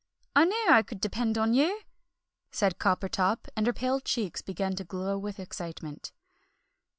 [0.35, 1.79] I knew I could depend on you!"
[2.49, 6.11] said Coppertop, and her pale cheeks began to glow with excitement.